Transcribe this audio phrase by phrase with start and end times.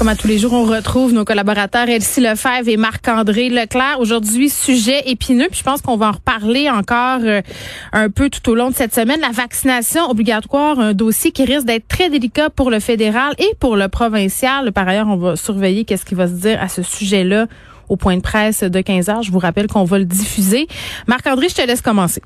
[0.00, 3.98] Comme à tous les jours, on retrouve nos collaborateurs Elsie Lefebvre et Marc-André Leclerc.
[4.00, 7.42] Aujourd'hui, sujet épineux, puis je pense qu'on va en reparler encore euh,
[7.92, 9.20] un peu tout au long de cette semaine.
[9.20, 13.76] La vaccination obligatoire, un dossier qui risque d'être très délicat pour le fédéral et pour
[13.76, 14.72] le provincial.
[14.72, 17.46] Par ailleurs, on va surveiller qu'est-ce qui va se dire à ce sujet-là
[17.90, 19.22] au point de presse de 15 heures.
[19.22, 20.66] Je vous rappelle qu'on va le diffuser.
[21.08, 22.22] Marc-André, je te laisse commencer.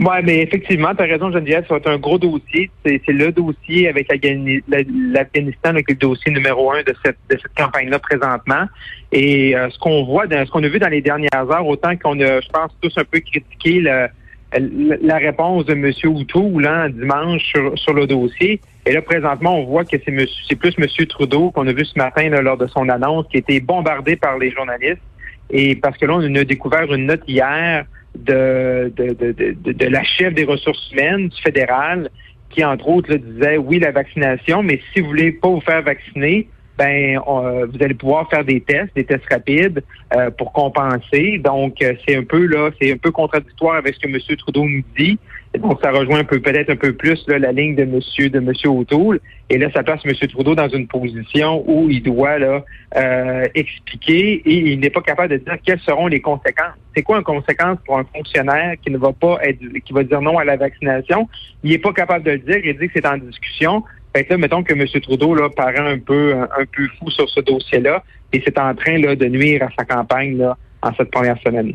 [0.00, 2.70] Oui, mais effectivement, tu as raison, Geneviève, ça va être un gros dossier.
[2.84, 7.98] C'est le dossier avec l'Afghanistan, avec le dossier numéro un de cette, de cette campagne-là
[7.98, 8.66] présentement.
[9.10, 11.96] Et euh, ce qu'on voit, dans, ce qu'on a vu dans les dernières heures, autant
[11.96, 15.92] qu'on a, je pense, tous un peu critiqué la réponse de M.
[16.04, 18.60] O'Toole là, dimanche sur, sur le dossier.
[18.86, 21.06] Et là, présentement, on voit que c'est plus M.
[21.08, 24.38] Trudeau qu'on a vu ce matin lors de son annonce, qui a été bombardé par
[24.38, 25.02] les journalistes.
[25.50, 27.84] Et parce que là, on a découvert une note hier
[28.24, 32.10] de, de, de, de, la chef des ressources humaines du fédéral
[32.50, 36.48] qui, entre autres, disait oui, la vaccination, mais si vous voulez pas vous faire vacciner,
[36.78, 39.82] ben vous allez pouvoir faire des tests, des tests rapides
[40.14, 41.38] euh, pour compenser.
[41.38, 44.36] Donc, euh, c'est un peu là, c'est un peu contradictoire avec ce que M.
[44.38, 45.18] Trudeau nous dit.
[45.58, 48.68] Donc, ça rejoint un peu peut-être un peu plus la ligne de Monsieur de Monsieur
[48.68, 49.18] O'Toole.
[49.50, 50.12] Et là, ça place M.
[50.28, 52.64] Trudeau dans une position où il doit là
[52.96, 56.76] euh, expliquer et il n'est pas capable de dire quelles seront les conséquences.
[56.94, 60.20] C'est quoi une conséquence pour un fonctionnaire qui ne va pas être qui va dire
[60.20, 61.28] non à la vaccination?
[61.64, 63.82] Il n'est pas capable de le dire, il dit que c'est en discussion.
[64.14, 64.86] Fait que là, mettons que M.
[65.02, 68.98] Trudeau là, paraît un peu un, peu fou sur ce dossier-là et c'est en train
[68.98, 71.72] là, de nuire à sa campagne là, en cette première semaine.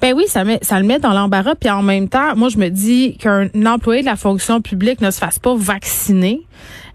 [0.00, 1.54] Ben oui, ça met, ça le met dans l'embarras.
[1.54, 5.10] Puis en même temps, moi je me dis qu'un employé de la fonction publique ne
[5.10, 6.42] se fasse pas vacciner.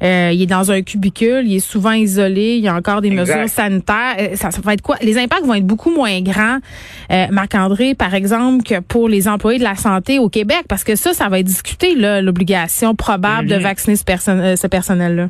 [0.03, 3.11] Euh, il est dans un cubicule, il est souvent isolé, il y a encore des
[3.11, 4.15] mesures sanitaires.
[4.19, 4.95] Euh, ça, ça va être quoi?
[5.01, 6.57] Les impacts vont être beaucoup moins grands,
[7.11, 10.95] euh, Marc-André, par exemple, que pour les employés de la santé au Québec, parce que
[10.95, 13.61] ça, ça va être discuté là, l'obligation probable de mm-hmm.
[13.61, 15.29] vacciner ce, personne, ce personnel-là.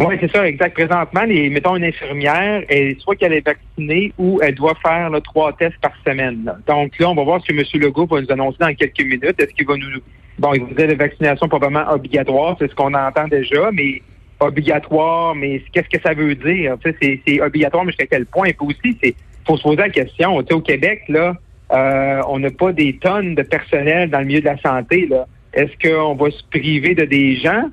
[0.00, 0.74] Oui, c'est ça, exact.
[0.74, 5.52] Présentement, les, mettons une infirmière, elle, soit qu'elle est vaccinée ou elle doit faire trois
[5.54, 6.52] tests par semaine.
[6.68, 7.64] Donc là, on va voir ce que M.
[7.82, 9.34] Legault va nous annoncer dans quelques minutes.
[9.40, 10.00] Est-ce qu'il va nous
[10.38, 14.02] bon, il va dire la vaccination probablement obligatoire, c'est ce qu'on entend déjà, mais
[14.40, 16.76] obligatoire, mais qu'est-ce que ça veut dire?
[17.02, 18.46] C'est, obligatoire, mais jusqu'à quel point?
[18.46, 19.14] Et puis aussi, c'est
[19.46, 20.36] faut se poser la question.
[20.36, 21.34] au Québec, là,
[21.72, 25.06] euh, on n'a pas des tonnes de personnel dans le milieu de la santé.
[25.06, 25.26] Là.
[25.58, 27.64] Est-ce qu'on va se priver de des gens?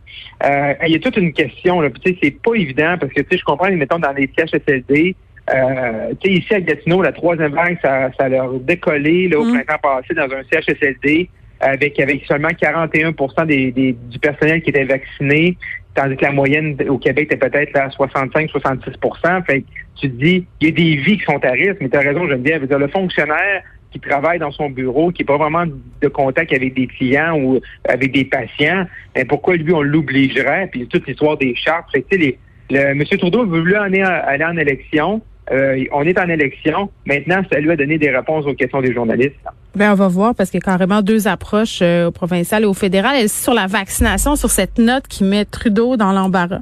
[0.43, 1.81] Euh, il y a toute une question.
[1.81, 1.89] Là.
[1.91, 5.15] Tu sais, c'est pas évident parce que tu sais, je comprends, mettons, dans les CHSLD,
[5.53, 9.45] euh, tu sais, ici à Gatineau, la troisième vague, ça, ça leur décollé là, au
[9.45, 9.53] mm.
[9.53, 11.29] printemps passé dans un CHSLD
[11.59, 13.13] avec, avec seulement 41
[13.45, 15.55] des, des, du personnel qui était vacciné,
[15.93, 19.65] tandis que la moyenne au Québec était peut-être à 65-66% Fait que
[20.01, 22.01] tu te dis, il y a des vies qui sont à risque, mais tu as
[22.01, 22.67] raison, Geneviève.
[22.67, 23.63] Dire, le fonctionnaire
[23.95, 27.61] qui travaille dans son bureau, qui n'a pas vraiment de contact avec des clients ou
[27.87, 28.85] avec des patients,
[29.15, 30.67] ben pourquoi lui, on l'obligerait?
[30.69, 31.89] Puis toute l'histoire des chartes.
[31.93, 32.37] Fait
[32.69, 33.03] le, M.
[33.05, 35.21] Trudeau veut aller, aller en élection.
[35.51, 36.89] Euh, on est en élection.
[37.05, 39.35] Maintenant, ça lui a donné des réponses aux questions des journalistes.
[39.75, 42.65] Ben, on va voir parce qu'il y a carrément deux approches euh, au provincial et
[42.65, 43.15] au fédéral.
[43.17, 46.61] Et sur la vaccination, sur cette note qui met Trudeau dans l'embarras.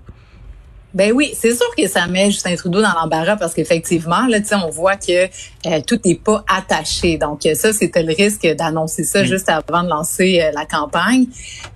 [0.94, 4.70] Ben oui, c'est sûr que ça met Justin Trudeau dans l'embarras parce qu'effectivement, là, on
[4.70, 7.18] voit que euh, tout n'est pas attaché.
[7.18, 9.26] Donc ça, c'était le risque d'annoncer ça mm.
[9.26, 11.26] juste avant de lancer euh, la campagne.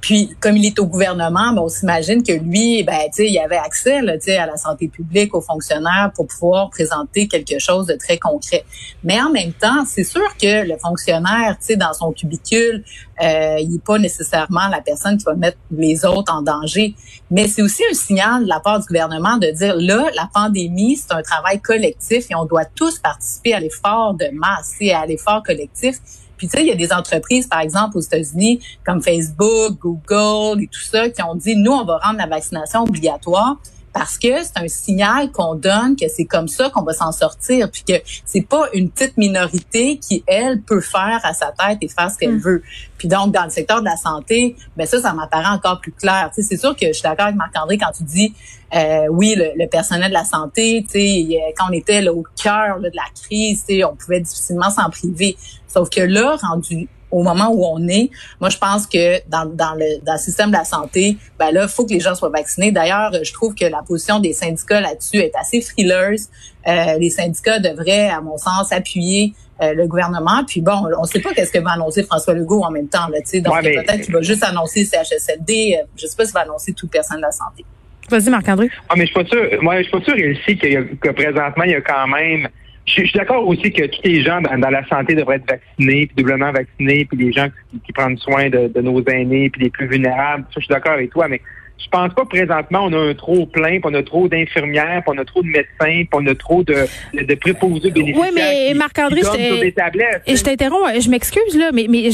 [0.01, 4.03] Puis, comme il est au gouvernement, ben, on s'imagine que lui, ben, il avait accès
[4.03, 8.65] là, à la santé publique, aux fonctionnaires pour pouvoir présenter quelque chose de très concret.
[9.03, 12.83] Mais en même temps, c'est sûr que le fonctionnaire, dans son cubicule,
[13.23, 16.93] euh, il n'est pas nécessairement la personne qui va mettre les autres en danger.
[17.31, 20.97] Mais c'est aussi un signal de la part du gouvernement de dire, là, la pandémie,
[20.97, 25.05] c'est un travail collectif et on doit tous participer à l'effort de masse et à
[25.05, 25.97] l'effort collectif.
[26.37, 30.61] Puis tu sais, il y a des entreprises, par exemple, aux États-Unis, comme Facebook, Google
[30.61, 33.57] et tout ça, qui ont dit, nous, on va rendre la vaccination obligatoire
[33.97, 37.71] parce que c'est un signal qu'on donne que c'est comme ça qu'on va s'en sortir,
[37.71, 41.87] puis que c'est pas une petite minorité qui elle peut faire à sa tête et
[41.87, 42.41] faire ce qu'elle mm.
[42.41, 42.61] veut.
[42.99, 46.29] Puis donc dans le secteur de la santé, ben ça, ça m'apparaît encore plus clair.
[46.35, 48.35] Tu sais, c'est sûr que je suis d'accord avec Marc-André quand tu dis
[48.75, 52.79] euh, oui, le, personnel de la santé, tu sais, quand on était là, au cœur
[52.79, 55.37] de la crise, tu sais, on pouvait difficilement s'en priver.
[55.67, 58.09] Sauf que là, rendu au moment où on est.
[58.39, 61.63] Moi, je pense que dans, dans, le, dans le système de la santé, ben là,
[61.63, 62.71] il faut que les gens soient vaccinés.
[62.71, 66.27] D'ailleurs, je trouve que la position des syndicats là-dessus est assez frileuse.
[66.67, 70.43] Euh, les syndicats devraient, à mon sens, appuyer euh, le gouvernement.
[70.45, 73.07] Puis bon, on ne sait pas qu'est-ce que va annoncer François Legault en même temps.
[73.07, 75.77] Là, donc peut-être qu'il va juste annoncer CHSLD.
[75.79, 77.65] Euh, je ne sais pas s'il va annoncer toute personne de la santé.
[78.09, 78.69] Vas-y, Marc-André.
[78.87, 79.61] Ah, mais je suis pas sûr.
[79.61, 82.47] Moi, je suis pas sûr ici que présentement, il y a quand même
[82.87, 86.15] je, suis d'accord aussi que tous les gens dans, la santé devraient être vaccinés, puis
[86.15, 87.47] doublement vaccinés, puis les gens
[87.85, 90.43] qui, prennent soin de, nos aînés, puis les plus vulnérables.
[90.45, 91.41] Ça, je suis d'accord avec toi, mais
[91.77, 95.25] je pense pas présentement on a un trop plein, on a trop d'infirmières, on a
[95.25, 98.31] trop de médecins, on a trop de, de préposés bénéficiaires.
[98.33, 102.09] Oui, mais Marc-André, je, je t'interromps, je m'excuse là, mais, mais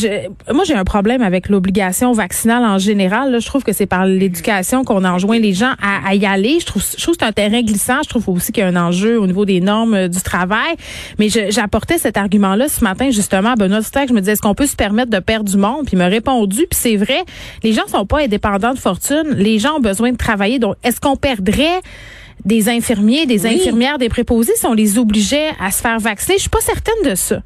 [0.51, 3.39] moi j'ai un problème avec l'obligation vaccinale en général.
[3.39, 6.59] Je trouve que c'est par l'éducation qu'on enjoint les gens à, y aller.
[6.59, 8.01] Je trouve, je trouve que c'est un terrain glissant.
[8.03, 10.75] Je trouve aussi qu'il y a un enjeu au niveau des normes euh, du travail.
[11.19, 14.09] Mais j'apportais cet argument-là ce matin justement à Benoît Stack.
[14.09, 15.85] Je me disais, est-ce qu'on peut se permettre de perdre du monde?
[15.85, 17.23] Puis il m'a répondu, puis c'est vrai,
[17.63, 19.35] les gens sont pas indépendants de fortune.
[19.35, 20.59] Les gens ont besoin de travailler.
[20.59, 21.81] Donc, est-ce qu'on perdrait
[22.45, 26.37] des infirmiers, des infirmières, des préposés si on les obligeait à se faire vacciner?
[26.37, 27.41] Je suis pas certaine de ça.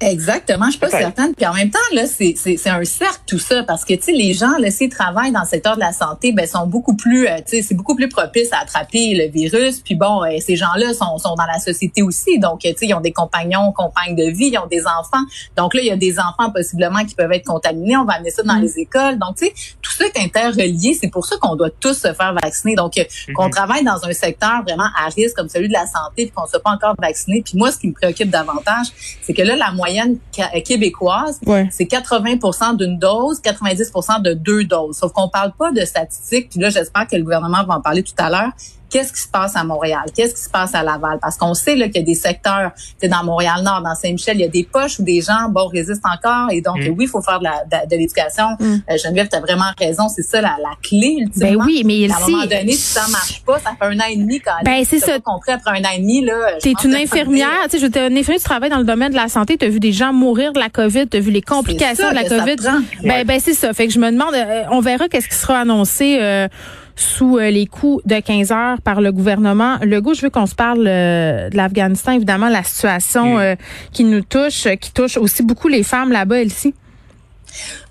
[0.00, 1.34] Exactement, je suis pas certaine.
[1.34, 4.02] Puis en même temps, là, c'est, c'est, c'est un cercle tout ça, parce que tu
[4.02, 6.96] sais, les gens, là, s'ils travaillent dans le secteur de la santé, ben sont beaucoup
[6.96, 9.80] plus, euh, tu sais, c'est beaucoup plus propice à attraper le virus.
[9.80, 12.94] Puis bon, euh, ces gens-là sont, sont dans la société aussi, donc tu sais, ils
[12.94, 15.24] ont des compagnons, compagnes de vie, ils ont des enfants.
[15.56, 17.96] Donc là, il y a des enfants possiblement qui peuvent être contaminés.
[17.96, 18.62] On va amener ça dans mm.
[18.62, 19.18] les écoles.
[19.18, 19.54] Donc tu sais,
[19.86, 20.96] tout ça est interrelié.
[21.00, 22.74] C'est pour ça qu'on doit tous se faire vacciner.
[22.74, 23.32] Donc euh, mm-hmm.
[23.34, 26.42] qu'on travaille dans un secteur vraiment à risque comme celui de la santé, puis qu'on
[26.42, 27.42] ne soit pas encore vacciné.
[27.42, 28.86] Puis moi, ce qui me préoccupe davantage,
[29.22, 31.40] c'est que là, la moyenne euh, québécoise,
[31.70, 34.96] c'est 80% d'une dose, 90% de deux doses.
[34.98, 36.50] Sauf qu'on parle pas de statistiques.
[36.50, 38.52] Puis là, j'espère que le gouvernement va en parler tout à l'heure
[38.90, 41.76] qu'est-ce qui se passe à Montréal, qu'est-ce qui se passe à Laval, parce qu'on sait
[41.76, 44.64] là qu'il y a des secteurs, c'est dans Montréal-Nord, dans Saint-Michel, il y a des
[44.64, 46.88] poches où des gens bon résistent encore, et donc mm.
[46.90, 47.46] oui, il faut faire de,
[47.90, 48.44] de, l'éducation.
[48.58, 48.76] Mm.
[48.90, 51.64] Euh, Geneviève, tu as vraiment raison, c'est ça la, la clé ultimement.
[51.64, 54.04] Ben oui, mais à un moment donné, si ça marche pas, ça fait un an
[54.10, 55.18] et demi quand ben c'est ça.
[55.20, 56.34] compris après un an et demi là.
[56.60, 59.28] T'es une infirmière, tu sais, je une infirmière, tu travailles dans le domaine de la
[59.28, 62.10] santé, tu as vu des gens mourir de la COVID, tu as vu les complications
[62.10, 62.56] de la COVID.
[63.02, 63.72] Ben ben c'est ça.
[63.72, 66.18] Fait que je me demande, euh, on verra qu'est-ce qui sera annoncé.
[66.20, 66.48] Euh,
[66.96, 69.76] sous euh, les coups de 15 heures par le gouvernement.
[69.82, 73.54] Le goût, je veux qu'on se parle euh, de l'Afghanistan, évidemment, la situation euh,
[73.92, 76.74] qui nous touche, qui touche aussi beaucoup les femmes là-bas, Elsie.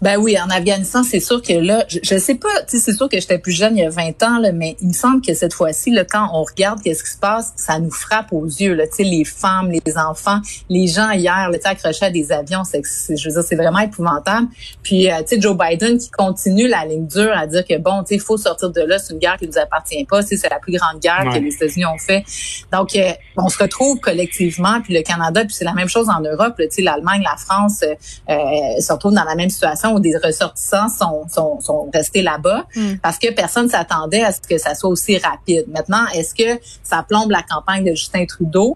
[0.02, 2.94] Ben oui, en Afghanistan, c'est sûr que là, je, je sais pas, tu sais, c'est
[2.94, 5.22] sûr que j'étais plus jeune il y a 20 ans, là, mais il me semble
[5.22, 8.46] que cette fois-ci, là, quand on regarde qu'est-ce qui se passe, ça nous frappe aux
[8.46, 12.06] yeux, là, tu sais, les femmes, les enfants, les gens hier, là, tu sais, accrochés
[12.06, 14.48] à des avions, c'est, je veux dire, c'est vraiment épouvantable.
[14.84, 18.01] Puis, euh, tu sais, Joe Biden qui continue la ligne dure à dire que bon,
[18.04, 20.50] tu sais, il faut sortir de là, c'est une guerre qui nous appartient pas, c'est
[20.50, 22.24] la plus grande guerre que les États-Unis ont fait.
[22.72, 26.22] Donc, euh, on se retrouve collectivement, puis le Canada, puis c'est la même chose en
[26.22, 27.96] Europe, tu sais, l'Allemagne, la France euh,
[28.30, 32.66] euh, se retrouvent dans la même situation où des ressortissants sont, sont, sont restés là-bas
[32.76, 32.96] mm.
[33.02, 35.66] parce que personne s'attendait à ce que ça soit aussi rapide.
[35.70, 38.76] Maintenant, est-ce que ça plombe la campagne de Justin Trudeau?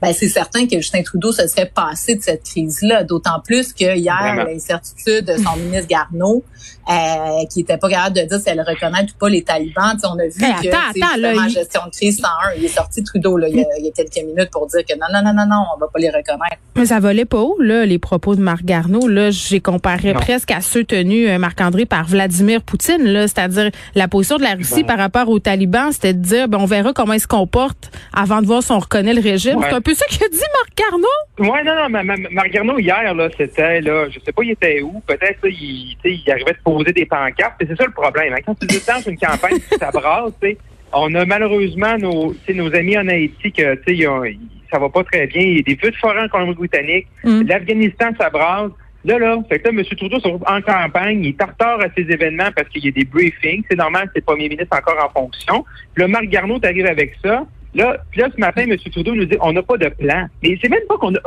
[0.00, 3.96] Ben c'est certain que Justin Trudeau se serait passé de cette crise-là, d'autant plus que
[3.96, 6.44] hier, l'incertitude de son ministre Garneau,
[6.90, 9.96] euh, qui était pas capable de dire si elle reconnaît ou pas les talibans.
[10.04, 13.48] on a vu que attends, en gestion de crise 101, il est sorti Trudeau là,
[13.48, 15.46] il, y a, il, y a, quelques minutes pour dire que non, non, non, non,
[15.46, 16.56] non, on va pas les reconnaître.
[16.76, 19.06] Mais ça volait pas haut, là, les propos de Marc Garneau.
[19.08, 24.08] Là, j'ai comparé presque à ceux tenus, euh, Marc-André, par Vladimir Poutine, là, c'est-à-dire la
[24.08, 27.14] position de la Russie par rapport aux talibans, c'était de dire ben, on verra comment
[27.14, 29.58] ils se comportent avant de voir si on reconnaît le régime.
[29.60, 31.06] C'est un peu ça qu'a dit Marc Garneau?
[31.38, 35.00] Oui, non, non, Marc Garneau, hier, là, c'était, là, je sais pas, il était où.
[35.06, 37.54] Peut-être, il, il arrivait de poser des pancartes.
[37.60, 38.34] C'est ça le problème.
[38.34, 38.42] Hein.
[38.44, 40.32] Quand tu dans une campagne qui s'abrasse,
[40.92, 43.78] on a malheureusement nos, nos amis en Haïti que
[44.70, 45.40] ça va pas très bien.
[45.40, 47.06] Il y a des feux de forêt en Colombie-Britannique.
[47.24, 47.42] Mm.
[47.46, 48.70] L'Afghanistan s'abrase.
[49.04, 49.84] Là, là, fait que là, M.
[49.96, 53.62] Trudeau en campagne, il tartare à ces événements parce qu'il y a des briefings.
[53.70, 55.64] C'est normal, c'est le premier ministre encore en fonction.
[55.96, 57.46] Là, Marc Garneau arrive avec ça.
[57.74, 58.76] Là, puis là, ce matin, M.
[58.76, 60.26] Trudeau nous dit on n'a pas de plan.
[60.42, 61.18] Mais c'est même pas qu'on a,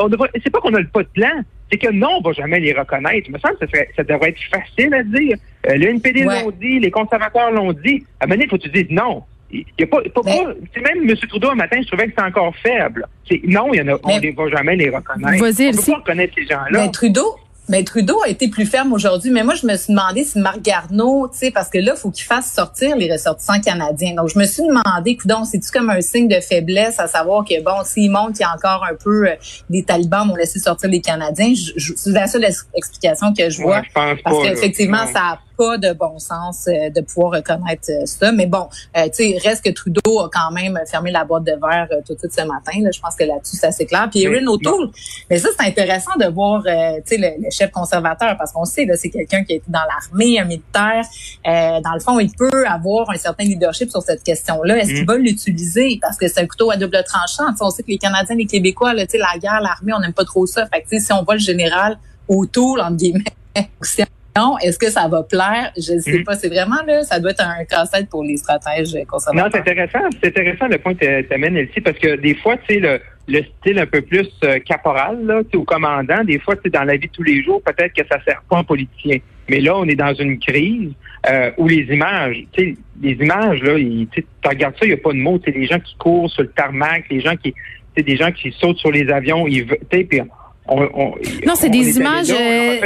[0.44, 1.42] c'est pas qu'on a pas de plan.
[1.72, 3.28] C'est que non, on va jamais les reconnaître.
[3.28, 5.38] Il me semble que ça, ça devrait être facile à dire.
[5.70, 8.04] Euh, le NPD l'ont dit, les conservateurs l'ont dit.
[8.20, 9.24] À un moment donné, il faut que tu dises non.
[9.54, 11.16] Il y a pas, pas, même M.
[11.16, 13.06] Trudeau, un matin, je trouvais que c'était encore faible.
[13.30, 15.44] C'est, non, il y en a, on ne va jamais les reconnaître.
[15.44, 16.86] On ne peut pas reconnaître ces gens-là.
[16.86, 17.36] Mais Trudeau,
[17.72, 20.62] mais Trudeau a été plus ferme aujourd'hui, mais moi je me suis demandé si Marc
[20.62, 24.14] Garneau, tu sais, parce que là, il faut qu'il fasse sortir les ressortissants canadiens.
[24.14, 27.62] Donc je me suis demandé, donc c'est-tu comme un signe de faiblesse à savoir que
[27.64, 29.36] bon, s'il montre qu'il y a encore un peu euh,
[29.70, 33.82] des talibans vont laisser sortir les Canadiens, c'est la seule explication que je vois.
[33.94, 38.32] parce qu'effectivement, ça pas de bon sens euh, de pouvoir reconnaître euh, ça.
[38.32, 41.52] Mais bon, euh, tu sais, reste que Trudeau a quand même fermé la boîte de
[41.52, 42.82] verre tout, tout ce matin.
[42.82, 42.90] Là.
[42.92, 44.08] Je pense que là-dessus, c'est assez clair.
[44.10, 44.90] Puis Erin O'Toole,
[45.30, 46.72] mais ça, c'est intéressant de voir, tu
[47.06, 50.40] sais, le, chef conservateur, parce qu'on sait, là, c'est quelqu'un qui a été dans l'armée,
[50.40, 51.04] un militaire.
[51.46, 54.78] dans le fond, il peut avoir un certain leadership sur cette question-là.
[54.78, 55.08] Est-ce qu'il mm.
[55.08, 56.00] va l'utiliser?
[56.02, 57.56] Parce que c'est un couteau à double tranchant.
[57.56, 60.26] sais, on sait que les Canadiens, les Québécois, là, la guerre, l'armée, on n'aime pas
[60.26, 60.66] trop ça.
[60.68, 63.24] Fait que, si on voit le général O'Toole, entre guillemets,
[64.38, 65.72] non, est-ce que ça va plaire?
[65.76, 66.24] Je ne sais hmm.
[66.24, 66.36] pas.
[66.36, 69.46] C'est vraiment là, ça doit être un casse-tête pour les stratèges conservateurs.
[69.46, 70.10] Non, c'est intéressant.
[70.22, 73.00] C'est intéressant le point que tu amènes, Elsie, parce que des fois, tu sais, le,
[73.28, 76.96] le style un peu plus euh, caporal, là, au commandant, des fois, c'est dans la
[76.96, 79.18] vie de tous les jours, peut-être que ça sert pas un politicien.
[79.50, 80.94] Mais là, on est dans une crise.
[81.30, 82.46] euh, ou les images.
[82.54, 85.40] Tu sais, les images, là, tu regardes ça, il n'y a pas de mots.
[85.40, 87.54] Tu les gens qui courent sur le tarmac, les gens qui,
[87.96, 90.22] des gens qui sautent sur les avions, ils, puis
[90.76, 92.30] non, c'est des images.
[92.30, 92.80] Euh,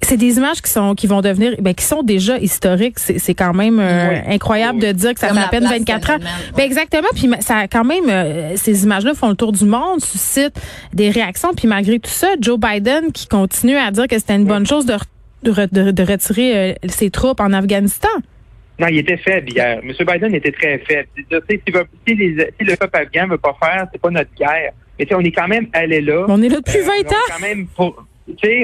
[0.00, 2.98] c'est des images qui sont qui vont devenir, ben, qui sont déjà historiques.
[2.98, 6.18] C'est quand même euh, incroyable de dire que ça fait à peine 24 ans.
[6.56, 7.08] Ben, exactement.
[7.14, 10.60] Puis ça quand même, euh, ces images-là font le tour du monde, suscitent
[10.92, 11.54] des réactions.
[11.54, 14.86] Puis malgré tout ça, Joe Biden qui continue à dire que c'était une bonne chose
[14.86, 14.96] de,
[15.42, 18.08] de, de retirer ses troupes en Afghanistan.
[18.78, 19.80] Non, il était faible hier.
[19.82, 19.92] M.
[19.98, 21.08] Biden était très faible.
[21.16, 21.60] Si,
[22.08, 24.72] si, le peuple afghan veut pas faire, c'est pas notre guerre.
[24.98, 26.26] Mais on est quand même allé là.
[26.28, 27.22] On est là depuis 20 euh, ans.
[27.28, 28.06] Quand même pour,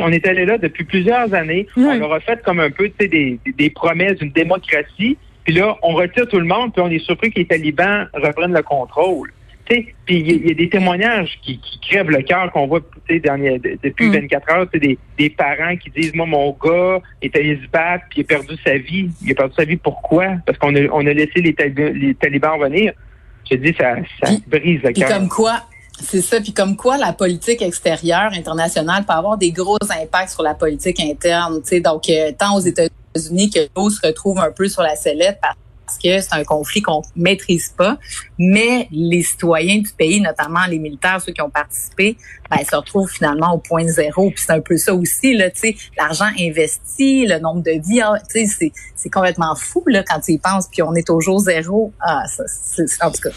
[0.03, 1.67] on est allé là depuis plusieurs années.
[1.77, 5.17] On leur a fait comme un peu des, des promesses d'une démocratie.
[5.45, 8.55] Puis là, on retire tout le monde, puis on est surpris que les talibans reprennent
[8.55, 9.33] le contrôle.
[9.71, 14.47] Puis il y, a des témoignages qui, qui crèvent le cœur qu'on voit depuis 24
[14.47, 14.53] mm.
[14.53, 14.67] heures.
[14.75, 18.27] Des, des parents qui disent Moi, mon gars est allé se battre, puis il a
[18.27, 19.11] perdu sa vie.
[19.25, 20.39] Il a perdu sa vie pourquoi?
[20.45, 21.55] Parce qu'on a, on a laissé les,
[21.95, 22.93] les talibans venir.
[23.49, 25.09] Je dis, ça, ça brise le cœur.
[25.09, 25.63] comme quoi,
[26.03, 26.41] c'est ça.
[26.41, 31.01] Puis comme quoi, la politique extérieure internationale peut avoir des gros impacts sur la politique
[31.01, 31.61] interne.
[31.85, 35.39] Donc, euh, tant aux États-Unis que l'eau se retrouve un peu sur la sellette
[35.91, 37.99] parce que c'est un conflit qu'on maîtrise pas.
[38.39, 42.17] Mais les citoyens du pays, notamment les militaires, ceux qui ont participé,
[42.51, 44.31] ben, se retrouvent finalement au point zéro.
[44.31, 48.01] Puis c'est un peu ça aussi, là, tu sais, l'argent investi, le nombre de vies,
[48.01, 51.11] ah, tu sais, c'est, c'est complètement fou, là, quand tu y penses, puis on est
[51.11, 51.93] au jour zéro.
[52.01, 53.31] Ah, ça, c'est, en tout cas.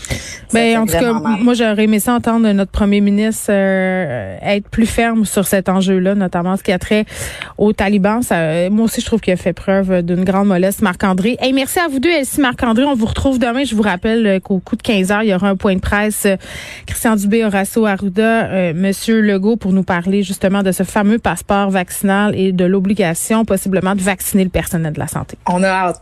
[0.54, 4.86] Ben, en tout cas, moi, j'aurais aimé ça entendre notre premier ministre euh, être plus
[4.86, 7.06] ferme sur cet enjeu-là, notamment ce qui a trait
[7.58, 8.22] aux talibans.
[8.22, 11.38] Ça, moi aussi, je trouve qu'il a fait preuve d'une grande mollesse, Marc-André.
[11.40, 12.84] Hey, merci à vous deux, Elsie Marc-André.
[12.84, 13.64] On vous retrouve demain.
[13.64, 15.80] Je vous rappelle euh, qu'au coup de 15 heures, il y aura un point de
[15.80, 16.26] presse.
[16.26, 16.36] Euh,
[16.86, 21.70] Christian Dubé, Horacio Arruda, euh, Monsieur Legault pour nous parler justement de ce fameux passeport
[21.70, 25.38] vaccinal et de l'obligation possiblement de vacciner le personnel de la santé.
[25.48, 26.02] On a hâte.